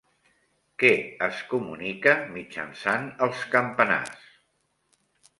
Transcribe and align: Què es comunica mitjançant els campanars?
Què 0.83 0.87
es 1.25 1.41
comunica 1.51 2.15
mitjançant 2.37 3.05
els 3.27 3.43
campanars? 3.57 4.25